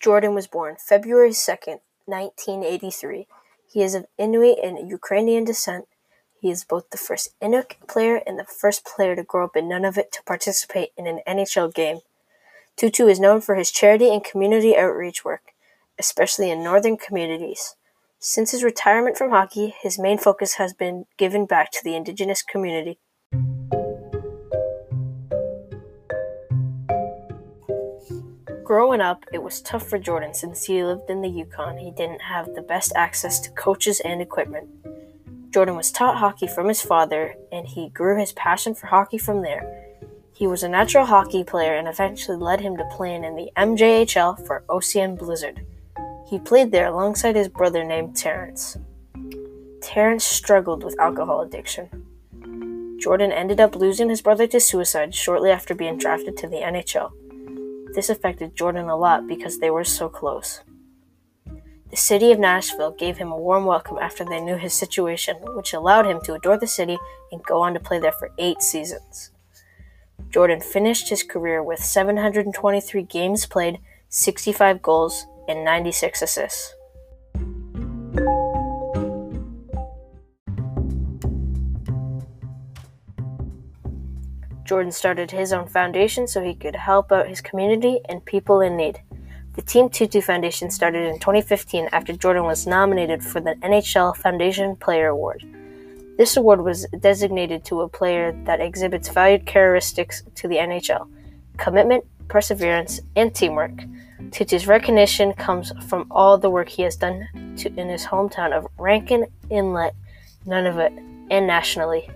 Jordin 0.00 0.34
was 0.34 0.46
born 0.46 0.76
February 0.78 1.30
2nd, 1.30 1.80
1983. 2.06 3.26
He 3.70 3.82
is 3.82 3.94
of 3.94 4.06
Inuit 4.16 4.58
and 4.62 4.88
Ukrainian 4.88 5.44
descent. 5.44 5.86
He 6.40 6.50
is 6.50 6.64
both 6.64 6.88
the 6.88 6.96
first 6.96 7.38
Inuk 7.40 7.86
player 7.86 8.22
and 8.26 8.38
the 8.38 8.44
first 8.44 8.86
player 8.86 9.14
to 9.14 9.22
grow 9.22 9.44
up 9.44 9.56
in 9.56 9.68
Nunavut 9.68 10.10
to 10.12 10.22
participate 10.22 10.92
in 10.96 11.06
an 11.06 11.20
NHL 11.28 11.74
game. 11.74 11.98
Tootoo 12.78 13.10
is 13.10 13.20
known 13.20 13.42
for 13.42 13.56
his 13.56 13.70
charity 13.70 14.10
and 14.10 14.24
community 14.24 14.74
outreach 14.74 15.22
work, 15.22 15.52
especially 15.98 16.50
in 16.50 16.64
northern 16.64 16.96
communities. 16.96 17.76
Since 18.18 18.52
his 18.52 18.64
retirement 18.64 19.18
from 19.18 19.30
hockey, 19.30 19.74
his 19.82 19.98
main 19.98 20.16
focus 20.16 20.54
has 20.54 20.72
been 20.72 21.04
giving 21.18 21.44
back 21.44 21.70
to 21.72 21.84
the 21.84 21.94
Indigenous 21.94 22.42
community. 22.42 22.98
Growing 28.70 29.00
up, 29.00 29.24
it 29.32 29.42
was 29.42 29.60
tough 29.62 29.88
for 29.88 29.98
Jordin 29.98 30.32
since 30.32 30.62
he 30.62 30.84
lived 30.84 31.10
in 31.10 31.22
the 31.22 31.28
Yukon. 31.28 31.76
He 31.76 31.90
didn't 31.90 32.22
have 32.22 32.54
the 32.54 32.62
best 32.62 32.92
access 32.94 33.40
to 33.40 33.50
coaches 33.50 33.98
and 34.04 34.22
equipment. 34.22 34.68
Jordin 35.50 35.74
was 35.74 35.90
taught 35.90 36.18
hockey 36.18 36.46
from 36.46 36.68
his 36.68 36.80
father, 36.80 37.34
and 37.50 37.66
he 37.66 37.88
grew 37.88 38.16
his 38.16 38.30
passion 38.34 38.76
for 38.76 38.86
hockey 38.86 39.18
from 39.18 39.42
there. 39.42 39.88
He 40.32 40.46
was 40.46 40.62
a 40.62 40.68
natural 40.68 41.04
hockey 41.04 41.42
player 41.42 41.74
and 41.74 41.88
eventually 41.88 42.36
led 42.36 42.60
him 42.60 42.76
to 42.76 42.84
playing 42.92 43.24
in 43.24 43.34
the 43.34 43.50
MJHL 43.56 44.46
for 44.46 44.62
Ocean 44.68 45.16
Blizzard. 45.16 45.66
He 46.28 46.38
played 46.38 46.70
there 46.70 46.86
alongside 46.86 47.34
his 47.34 47.48
brother 47.48 47.82
named 47.82 48.14
Terrence. 48.14 48.78
Terrence 49.82 50.24
struggled 50.24 50.84
with 50.84 51.00
alcohol 51.00 51.40
addiction. 51.40 51.88
Jordin 53.04 53.32
ended 53.32 53.58
up 53.58 53.74
losing 53.74 54.08
his 54.08 54.22
brother 54.22 54.46
to 54.46 54.60
suicide 54.60 55.12
shortly 55.12 55.50
after 55.50 55.74
being 55.74 55.98
drafted 55.98 56.36
to 56.36 56.46
the 56.46 56.58
NHL. 56.58 57.10
This 57.94 58.08
affected 58.08 58.56
Jordin 58.56 58.88
a 58.88 58.96
lot 58.96 59.26
because 59.26 59.58
they 59.58 59.70
were 59.70 59.84
so 59.84 60.08
close. 60.08 60.60
The 61.90 61.96
city 61.96 62.30
of 62.30 62.38
Nashville 62.38 62.92
gave 62.92 63.16
him 63.16 63.32
a 63.32 63.36
warm 63.36 63.64
welcome 63.64 63.98
after 63.98 64.24
they 64.24 64.40
knew 64.40 64.56
his 64.56 64.72
situation, 64.72 65.36
which 65.56 65.72
allowed 65.72 66.06
him 66.06 66.20
to 66.22 66.34
adore 66.34 66.56
the 66.56 66.68
city 66.68 66.96
and 67.32 67.42
go 67.42 67.62
on 67.62 67.74
to 67.74 67.80
play 67.80 67.98
there 67.98 68.12
for 68.12 68.30
eight 68.38 68.62
seasons. 68.62 69.32
Jordan 70.30 70.60
finished 70.60 71.08
his 71.08 71.24
career 71.24 71.62
with 71.62 71.80
723 71.80 73.02
games 73.02 73.46
played, 73.46 73.80
65 74.08 74.80
goals, 74.80 75.26
and 75.48 75.64
96 75.64 76.22
assists. 76.22 76.74
Jordin 84.70 84.92
started 84.92 85.32
his 85.32 85.52
own 85.52 85.66
foundation 85.66 86.28
so 86.28 86.40
he 86.40 86.54
could 86.54 86.76
help 86.76 87.10
out 87.10 87.26
his 87.26 87.40
community 87.40 87.98
and 88.08 88.24
people 88.24 88.60
in 88.60 88.76
need. 88.76 89.00
The 89.54 89.62
Team 89.62 89.88
Tootoo 89.88 90.22
Foundation 90.22 90.70
started 90.70 91.08
in 91.08 91.18
2015 91.18 91.88
after 91.90 92.12
Jordin 92.12 92.44
was 92.44 92.68
nominated 92.68 93.20
for 93.20 93.40
the 93.40 93.56
NHL 93.62 94.16
Foundation 94.16 94.76
Player 94.76 95.08
Award. 95.08 95.44
This 96.16 96.36
award 96.36 96.60
was 96.60 96.86
designated 97.00 97.64
to 97.64 97.80
a 97.80 97.88
player 97.88 98.30
that 98.44 98.60
exhibits 98.60 99.08
valued 99.08 99.44
characteristics 99.44 100.22
to 100.36 100.46
the 100.46 100.58
NHL 100.58 101.08
commitment, 101.56 102.04
perseverance, 102.28 103.00
and 103.16 103.34
teamwork. 103.34 103.76
Tootoo's 104.30 104.68
recognition 104.68 105.32
comes 105.32 105.72
from 105.88 106.06
all 106.12 106.38
the 106.38 106.48
work 106.48 106.68
he 106.68 106.82
has 106.82 106.94
done 106.94 107.26
to, 107.56 107.74
in 107.74 107.88
his 107.88 108.06
hometown 108.06 108.52
of 108.52 108.68
Rankin 108.78 109.26
Inlet, 109.50 109.96
Nunavut, 110.46 110.96
and 111.28 111.48
nationally. 111.48 112.08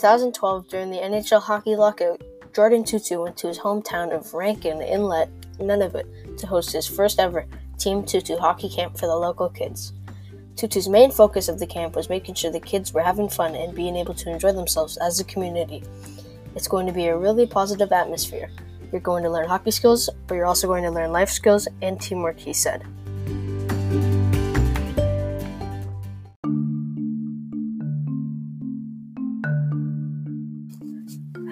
2012, 0.00 0.68
during 0.68 0.90
the 0.90 0.96
NHL 0.96 1.42
hockey 1.42 1.76
lockout, 1.76 2.22
Jordin 2.52 2.84
Tootoo 2.84 3.22
went 3.22 3.36
to 3.36 3.48
his 3.48 3.58
hometown 3.58 4.16
of 4.16 4.32
Rankin 4.32 4.80
Inlet, 4.80 5.28
Nunavut, 5.58 6.38
to 6.38 6.46
host 6.46 6.72
his 6.72 6.86
first 6.86 7.20
ever 7.20 7.44
Team 7.76 8.02
Tootoo 8.02 8.38
hockey 8.38 8.70
camp 8.70 8.96
for 8.96 9.06
the 9.06 9.14
local 9.14 9.50
kids. 9.50 9.92
Tootoo's 10.54 10.88
main 10.88 11.10
focus 11.10 11.48
of 11.48 11.58
the 11.58 11.66
camp 11.66 11.96
was 11.96 12.08
making 12.08 12.34
sure 12.34 12.50
the 12.50 12.58
kids 12.58 12.94
were 12.94 13.02
having 13.02 13.28
fun 13.28 13.54
and 13.54 13.74
being 13.74 13.94
able 13.94 14.14
to 14.14 14.30
enjoy 14.30 14.52
themselves 14.52 14.96
as 14.96 15.20
a 15.20 15.24
community. 15.24 15.84
It's 16.56 16.66
going 16.66 16.86
to 16.86 16.94
be 16.94 17.08
a 17.08 17.18
really 17.18 17.46
positive 17.46 17.92
atmosphere. 17.92 18.50
You're 18.90 19.02
going 19.02 19.22
to 19.24 19.30
learn 19.30 19.48
hockey 19.48 19.70
skills, 19.70 20.08
but 20.26 20.34
you're 20.34 20.46
also 20.46 20.66
going 20.66 20.84
to 20.84 20.90
learn 20.90 21.12
life 21.12 21.28
skills 21.28 21.68
and 21.82 22.00
teamwork, 22.00 22.38
he 22.38 22.54
said. 22.54 22.86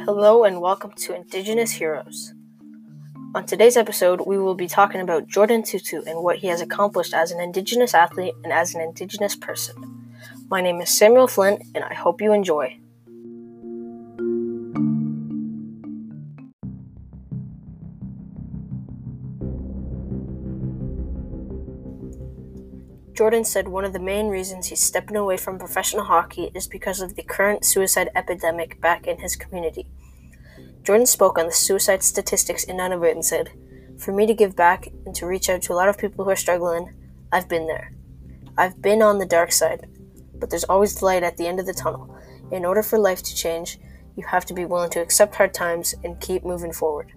Hello 0.09 0.45
and 0.45 0.63
welcome 0.63 0.93
to 0.93 1.15
Indigenous 1.15 1.73
Heroes. 1.73 2.33
On 3.35 3.45
today's 3.45 3.77
episode, 3.77 4.23
we 4.27 4.39
will 4.39 4.55
be 4.55 4.67
talking 4.67 5.03
about 5.03 5.29
Jordin 5.29 5.61
Tootoo 5.61 6.07
and 6.07 6.23
what 6.23 6.39
he 6.39 6.47
has 6.47 6.63
accomplished 6.63 7.13
as 7.13 7.31
an 7.31 7.41
Indigenous 7.41 7.93
athlete 7.93 8.33
and 8.43 8.51
as 8.51 8.75
an 8.75 8.81
Indigenous 8.81 9.37
person. 9.37 10.09
My 10.49 10.63
name 10.63 10.81
is 10.81 10.89
Samuel 10.89 11.29
Flint, 11.29 11.63
and 11.75 11.85
I 11.85 11.93
hope 11.93 12.23
you 12.23 12.33
enjoy. 12.33 12.79
Jordin 23.19 23.45
said 23.45 23.67
one 23.67 23.85
of 23.85 23.93
the 23.93 23.99
main 23.99 24.29
reasons 24.29 24.69
he's 24.69 24.81
stepping 24.81 25.17
away 25.17 25.37
from 25.37 25.59
professional 25.59 26.05
hockey 26.05 26.53
is 26.55 26.69
because 26.69 27.01
of 27.01 27.17
the 27.17 27.25
current 27.25 27.65
suicide 27.65 28.09
epidemic 28.15 28.81
back 28.81 29.09
in 29.09 29.19
his 29.19 29.35
community. 29.35 29.87
Jordin 30.89 31.07
spoke 31.07 31.39
on 31.39 31.45
the 31.45 31.53
suicide 31.53 32.03
statistics 32.03 32.65
in 32.65 32.79
Nunavut 32.79 33.13
and 33.13 33.23
said, 33.23 33.51
For 33.99 34.11
me 34.11 34.25
to 34.25 34.33
give 34.33 34.57
back 34.57 34.89
and 35.05 35.15
to 35.17 35.27
reach 35.27 35.51
out 35.51 35.61
to 35.63 35.75
a 35.75 35.77
lot 35.77 35.91
of 35.91 35.99
people 35.99 36.25
who 36.25 36.31
are 36.31 36.37
struggling, 36.37 36.95
I've 37.31 37.47
been 37.47 37.67
there. 37.67 37.93
I've 38.57 38.81
been 38.81 39.03
on 39.03 39.19
the 39.19 39.27
dark 39.27 39.53
side, 39.53 39.87
but 40.35 40.49
there's 40.49 40.65
always 40.65 40.95
the 40.95 41.05
light 41.05 41.23
at 41.23 41.37
the 41.37 41.47
end 41.47 41.61
of 41.61 41.67
the 41.67 41.75
tunnel. 41.75 42.17
In 42.51 42.65
order 42.65 42.83
for 42.83 42.99
life 42.99 43.23
to 43.25 43.37
change, 43.37 43.79
you 44.17 44.25
have 44.29 44.47
to 44.47 44.55
be 44.55 44.65
willing 44.65 44.89
to 44.93 45.01
accept 45.03 45.35
hard 45.35 45.53
times 45.53 45.95
and 46.03 46.23
keep 46.23 46.43
moving 46.43 46.73
forward. 46.73 47.13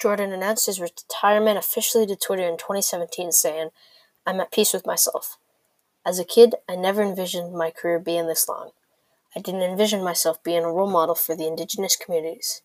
Jordin 0.00 0.32
announced 0.32 0.66
his 0.66 0.80
retirement 0.80 1.58
officially 1.58 2.06
to 2.06 2.14
Twitter 2.14 2.46
in 2.46 2.56
2017, 2.56 3.32
saying, 3.32 3.70
I'm 4.24 4.38
at 4.38 4.52
peace 4.52 4.72
with 4.72 4.86
myself. 4.86 5.36
As 6.06 6.20
a 6.20 6.24
kid, 6.24 6.54
I 6.68 6.76
never 6.76 7.02
envisioned 7.02 7.52
my 7.54 7.72
career 7.72 7.98
being 7.98 8.28
this 8.28 8.48
long. 8.48 8.70
I 9.34 9.40
didn't 9.40 9.62
envision 9.62 10.02
myself 10.02 10.42
being 10.42 10.64
a 10.64 10.72
role 10.72 10.90
model 10.90 11.14
for 11.14 11.36
the 11.36 11.46
Indigenous 11.46 11.94
communities. 11.94 12.62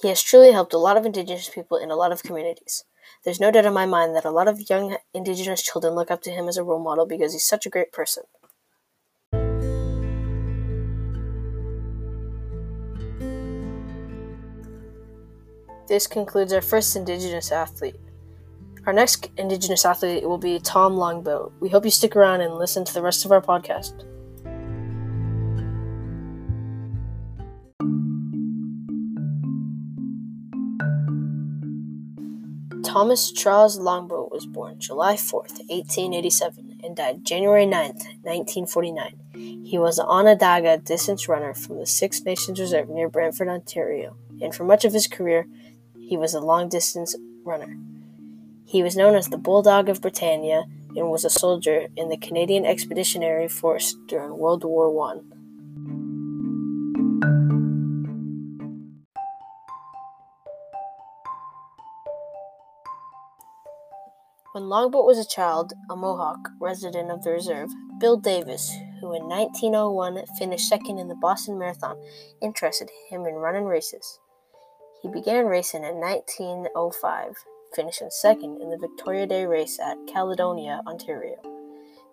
He 0.00 0.08
has 0.08 0.22
truly 0.22 0.52
helped 0.52 0.72
a 0.72 0.78
lot 0.78 0.96
of 0.96 1.04
Indigenous 1.04 1.50
people 1.50 1.76
in 1.76 1.90
a 1.90 1.96
lot 1.96 2.12
of 2.12 2.22
communities. 2.22 2.84
There's 3.24 3.40
no 3.40 3.50
doubt 3.50 3.66
in 3.66 3.74
my 3.74 3.84
mind 3.84 4.16
that 4.16 4.24
a 4.24 4.30
lot 4.30 4.48
of 4.48 4.70
young 4.70 4.96
Indigenous 5.12 5.62
children 5.62 5.94
look 5.94 6.10
up 6.10 6.22
to 6.22 6.30
him 6.30 6.48
as 6.48 6.56
a 6.56 6.64
role 6.64 6.82
model 6.82 7.04
because 7.06 7.34
he's 7.34 7.44
such 7.44 7.66
a 7.66 7.70
great 7.70 7.92
person. 7.92 8.24
This 15.86 16.06
concludes 16.06 16.54
our 16.54 16.62
first 16.62 16.96
Indigenous 16.96 17.52
athlete. 17.52 17.96
Our 18.86 18.94
next 18.94 19.30
Indigenous 19.36 19.84
athlete 19.84 20.26
will 20.26 20.38
be 20.38 20.58
Tom 20.58 20.96
Longboat. 20.96 21.52
We 21.60 21.68
hope 21.68 21.84
you 21.84 21.90
stick 21.90 22.16
around 22.16 22.40
and 22.40 22.54
listen 22.54 22.86
to 22.86 22.94
the 22.94 23.02
rest 23.02 23.26
of 23.26 23.32
our 23.32 23.42
podcast. 23.42 24.06
Thomas 32.94 33.32
Charles 33.32 33.76
Longboat 33.76 34.30
was 34.30 34.46
born 34.46 34.78
July 34.78 35.16
4, 35.16 35.40
1887, 35.40 36.80
and 36.84 36.94
died 36.94 37.24
January 37.24 37.66
9, 37.66 37.88
1949. 38.22 39.64
He 39.64 39.76
was 39.80 39.98
an 39.98 40.06
Onondaga 40.06 40.78
distance 40.78 41.28
runner 41.28 41.54
from 41.54 41.80
the 41.80 41.86
Six 41.86 42.22
Nations 42.22 42.60
Reserve 42.60 42.88
near 42.88 43.08
Brantford, 43.08 43.48
Ontario, 43.48 44.16
and 44.40 44.54
for 44.54 44.62
much 44.62 44.84
of 44.84 44.92
his 44.92 45.08
career, 45.08 45.48
he 45.98 46.16
was 46.16 46.34
a 46.34 46.40
long 46.40 46.68
distance 46.68 47.16
runner. 47.42 47.76
He 48.64 48.84
was 48.84 48.96
known 48.96 49.16
as 49.16 49.26
the 49.26 49.38
Bulldog 49.38 49.88
of 49.88 50.00
Britannia 50.00 50.62
and 50.94 51.10
was 51.10 51.24
a 51.24 51.30
soldier 51.30 51.88
in 51.96 52.10
the 52.10 52.16
Canadian 52.16 52.64
Expeditionary 52.64 53.48
Force 53.48 53.96
during 54.06 54.38
World 54.38 54.62
War 54.62 55.10
I. 55.10 55.33
When 64.54 64.68
Longboat 64.68 65.04
was 65.04 65.18
a 65.18 65.26
child, 65.26 65.72
a 65.90 65.96
Mohawk 65.96 66.50
resident 66.60 67.10
of 67.10 67.24
the 67.24 67.32
reserve, 67.32 67.70
Bill 67.98 68.16
Davis, 68.16 68.72
who 69.00 69.12
in 69.12 69.24
1901 69.24 70.24
finished 70.38 70.68
second 70.68 71.00
in 71.00 71.08
the 71.08 71.16
Boston 71.16 71.58
Marathon, 71.58 71.96
interested 72.40 72.88
him 73.10 73.26
in 73.26 73.34
running 73.34 73.64
races. 73.64 74.20
He 75.02 75.08
began 75.08 75.46
racing 75.46 75.82
in 75.82 75.96
1905, 75.96 77.34
finishing 77.74 78.10
second 78.10 78.62
in 78.62 78.70
the 78.70 78.78
Victoria 78.78 79.26
Day 79.26 79.44
race 79.44 79.80
at 79.80 79.98
Caledonia, 80.06 80.82
Ontario. 80.86 81.34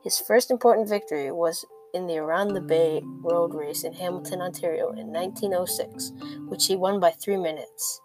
His 0.04 0.18
first 0.18 0.50
important 0.50 0.90
victory 0.90 1.32
was 1.32 1.64
in 1.94 2.08
the 2.08 2.18
Around 2.18 2.56
the 2.56 2.62
Bay 2.62 3.04
Road 3.22 3.54
Race 3.54 3.84
in 3.84 3.94
Hamilton, 3.94 4.42
Ontario 4.42 4.90
in 4.94 5.14
1906, 5.14 6.12
which 6.48 6.66
he 6.66 6.76
won 6.76 7.00
by 7.00 7.12
three 7.12 7.38
minutes. 7.38 8.02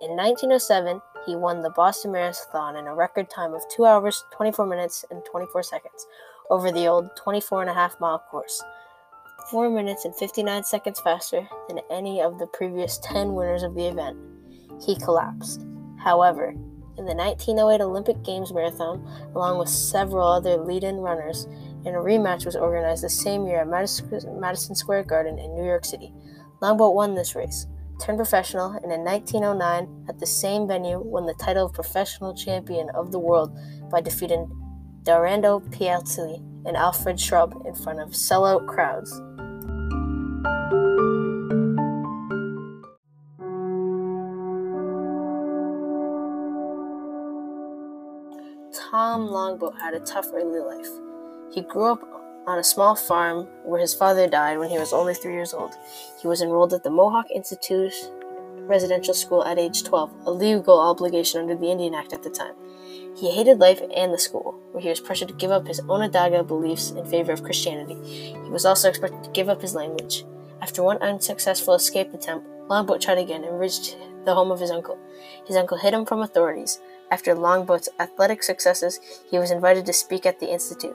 In 0.00 0.12
1907, 0.12 1.02
he 1.30 1.36
won 1.36 1.62
the 1.62 1.70
Boston 1.70 2.10
Marathon 2.10 2.74
in 2.76 2.88
a 2.88 2.94
record 2.94 3.30
time 3.30 3.54
of 3.54 3.62
2 3.68 3.84
hours, 3.84 4.24
24 4.32 4.66
minutes, 4.66 5.04
and 5.10 5.22
24 5.30 5.62
seconds 5.62 6.06
over 6.50 6.72
the 6.72 6.88
old 6.88 7.14
24 7.16 7.60
and 7.60 7.70
a 7.70 7.74
half 7.74 8.00
mile 8.00 8.18
course, 8.18 8.60
4 9.48 9.70
minutes 9.70 10.04
and 10.04 10.14
59 10.16 10.64
seconds 10.64 10.98
faster 10.98 11.48
than 11.68 11.78
any 11.88 12.20
of 12.20 12.40
the 12.40 12.48
previous 12.48 12.98
10 12.98 13.34
winners 13.34 13.62
of 13.62 13.76
the 13.76 13.86
event. 13.86 14.18
He 14.84 14.96
collapsed. 14.96 15.64
However, 15.98 16.48
in 16.98 17.06
the 17.06 17.14
1908 17.14 17.80
Olympic 17.80 18.24
Games 18.24 18.52
marathon, 18.52 19.06
along 19.36 19.58
with 19.58 19.68
several 19.68 20.26
other 20.26 20.56
lead 20.56 20.82
in 20.82 20.96
runners, 20.96 21.44
and 21.86 21.94
a 21.94 22.00
rematch 22.00 22.44
was 22.44 22.56
organized 22.56 23.04
the 23.04 23.08
same 23.08 23.46
year 23.46 23.60
at 23.60 23.68
Madison 23.68 24.74
Square 24.74 25.04
Garden 25.04 25.38
in 25.38 25.54
New 25.54 25.64
York 25.64 25.84
City. 25.84 26.12
Longboat 26.60 26.94
won 26.94 27.14
this 27.14 27.36
race, 27.36 27.66
turned 28.00 28.18
professional, 28.18 28.72
and 28.82 28.90
in 28.90 29.04
1909, 29.04 30.06
at 30.08 30.18
the 30.18 30.26
same 30.26 30.66
venue, 30.66 30.98
won 30.98 31.26
the 31.26 31.34
title 31.34 31.66
of 31.66 31.74
professional 31.74 32.34
champion 32.34 32.88
of 32.90 33.12
the 33.12 33.18
world 33.18 33.56
by 33.90 34.00
defeating 34.00 34.50
Dorando 35.02 35.60
Pietri 35.70 36.36
and 36.66 36.76
Alfred 36.76 37.20
Shrubb 37.20 37.66
in 37.66 37.74
front 37.74 38.00
of 38.00 38.10
sellout 38.10 38.66
crowds. 38.66 39.12
Tom 48.90 49.26
Longboat 49.26 49.74
had 49.80 49.94
a 49.94 50.00
tough 50.00 50.26
early 50.32 50.60
life. 50.60 50.88
He 51.52 51.62
grew 51.62 51.92
up 51.92 52.00
on 52.50 52.58
a 52.58 52.64
small 52.64 52.96
farm 52.96 53.46
where 53.64 53.80
his 53.80 53.94
father 53.94 54.26
died 54.26 54.58
when 54.58 54.70
he 54.70 54.78
was 54.78 54.92
only 54.92 55.14
three 55.14 55.34
years 55.34 55.54
old. 55.54 55.74
He 56.20 56.26
was 56.26 56.42
enrolled 56.42 56.74
at 56.74 56.82
the 56.82 56.90
Mohawk 56.90 57.30
Institute 57.30 57.92
residential 58.70 59.14
school 59.14 59.44
at 59.44 59.58
age 59.58 59.82
12, 59.82 60.26
a 60.26 60.30
legal 60.30 60.78
obligation 60.78 61.40
under 61.40 61.56
the 61.56 61.70
Indian 61.70 61.94
Act 61.94 62.12
at 62.12 62.22
the 62.22 62.30
time. 62.30 62.54
He 63.16 63.30
hated 63.30 63.58
life 63.58 63.80
and 63.94 64.14
the 64.14 64.18
school, 64.18 64.58
where 64.70 64.82
he 64.82 64.88
was 64.88 65.00
pressured 65.00 65.28
to 65.28 65.34
give 65.34 65.50
up 65.50 65.66
his 65.66 65.80
Onondaga 65.80 66.44
beliefs 66.44 66.90
in 66.90 67.04
favor 67.04 67.32
of 67.32 67.42
Christianity. 67.42 67.96
He 68.04 68.50
was 68.50 68.64
also 68.64 68.88
expected 68.88 69.24
to 69.24 69.30
give 69.30 69.48
up 69.48 69.60
his 69.60 69.74
language. 69.74 70.24
After 70.62 70.82
one 70.82 70.98
unsuccessful 70.98 71.74
escape 71.74 72.14
attempt, 72.14 72.46
Longboat 72.68 73.00
tried 73.00 73.18
again 73.18 73.42
and 73.44 73.58
reached 73.58 73.96
the 74.24 74.34
home 74.34 74.52
of 74.52 74.60
his 74.60 74.70
uncle. 74.70 74.98
His 75.46 75.56
uncle 75.56 75.78
hid 75.78 75.94
him 75.94 76.06
from 76.06 76.20
authorities. 76.20 76.80
After 77.10 77.34
Longboat's 77.34 77.88
athletic 77.98 78.40
successes, 78.44 79.00
he 79.28 79.38
was 79.38 79.50
invited 79.50 79.84
to 79.86 79.92
speak 79.92 80.24
at 80.24 80.38
the 80.38 80.52
Institute. 80.52 80.94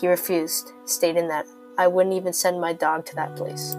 He 0.00 0.06
refused, 0.06 0.70
stating 0.84 1.26
that, 1.26 1.46
I 1.76 1.88
wouldn't 1.88 2.14
even 2.14 2.32
send 2.32 2.60
my 2.60 2.72
dog 2.72 3.04
to 3.06 3.16
that 3.16 3.34
place. 3.34 3.74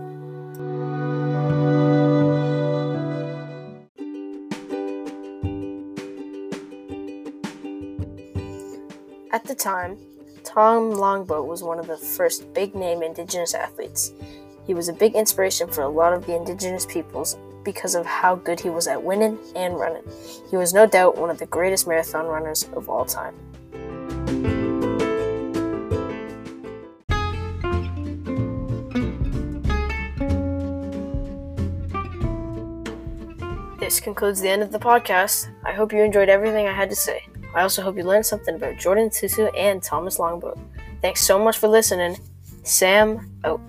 At 9.31 9.45
the 9.45 9.55
time, 9.55 9.97
Tom 10.43 10.91
Longboat 10.91 11.47
was 11.47 11.63
one 11.63 11.79
of 11.79 11.87
the 11.87 11.97
first 11.97 12.53
big 12.53 12.75
name 12.75 13.01
Indigenous 13.01 13.53
athletes. 13.53 14.11
He 14.65 14.73
was 14.73 14.89
a 14.89 14.93
big 14.93 15.15
inspiration 15.15 15.69
for 15.69 15.83
a 15.83 15.89
lot 15.89 16.11
of 16.11 16.25
the 16.25 16.35
Indigenous 16.35 16.85
peoples 16.85 17.37
because 17.67 17.95
of 17.95 18.05
how 18.05 18.33
good 18.33 18.61
he 18.61 18.69
was 18.69 18.87
at 18.87 19.03
winning 19.03 19.37
and 19.53 19.77
running. 19.77 20.03
He 20.49 20.55
was 20.55 20.73
no 20.73 20.85
doubt 20.87 21.17
one 21.17 21.29
of 21.29 21.37
the 21.37 21.45
greatest 21.45 21.85
marathon 21.85 22.25
runners 22.25 22.63
of 22.71 22.87
all 22.87 23.03
time. 23.03 23.35
This 33.81 33.99
concludes 33.99 34.39
the 34.39 34.47
end 34.47 34.63
of 34.63 34.71
the 34.71 34.79
podcast. 34.79 35.49
I 35.65 35.73
hope 35.73 35.91
you 35.91 36.01
enjoyed 36.03 36.29
everything 36.29 36.67
I 36.67 36.73
had 36.73 36.89
to 36.89 36.95
say. 36.95 37.27
I 37.53 37.63
also 37.63 37.81
hope 37.81 37.97
you 37.97 38.03
learned 38.03 38.25
something 38.25 38.55
about 38.55 38.75
Jordin 38.75 39.09
Susu 39.09 39.51
and 39.57 39.83
Thomas 39.83 40.19
Longboat. 40.19 40.57
Thanks 41.01 41.27
so 41.27 41.37
much 41.37 41.57
for 41.57 41.67
listening. 41.67 42.17
Sam 42.63 43.29
out. 43.43 43.59